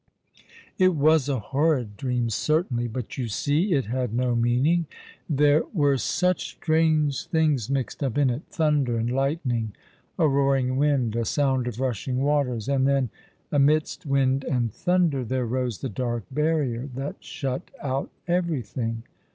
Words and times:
"It 0.79 0.95
was 0.95 1.29
a 1.29 1.37
horrid 1.37 1.95
dream, 1.95 2.31
certainly; 2.31 2.87
but, 2.87 3.19
you 3.19 3.27
see, 3.27 3.73
it 3.73 3.85
had 3.85 4.11
no 4.15 4.35
meaning."" 4.35 4.87
There 5.43 5.61
were 5.75 5.95
such 5.97 6.55
strange 6.55 7.27
things 7.27 7.69
mixed 7.69 8.01
up 8.03 8.17
in 8.17 8.31
it— 8.31 8.41
thunder 8.49 8.97
and 8.97 9.11
lightning, 9.11 9.75
a 10.17 10.27
roaring 10.27 10.77
wind, 10.77 11.15
a 11.15 11.23
sound 11.23 11.67
of 11.67 11.79
rushing 11.79 12.17
waters; 12.23 12.67
''Look 12.67 12.77
throu^^h 12.81 12.81
mme 12.81 12.97
Eyes 12.97 13.09
with 13.11 13.11
thine^' 13.11 13.13
91 13.51 13.51
and 13.51 13.61
tlicDj 13.61 13.63
amidst 13.63 14.07
^"ind 14.07 14.55
and 14.55 14.71
tliiinder, 15.21 15.27
there 15.27 15.45
rose 15.45 15.77
the 15.81 15.89
dark 15.89 16.23
barrier 16.31 16.89
that 16.95 17.17
shut 17.23 17.69
out 17.79 18.09
eyerything." 18.27 19.03